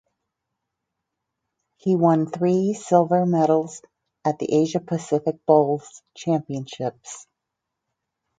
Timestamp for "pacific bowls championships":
4.79-7.27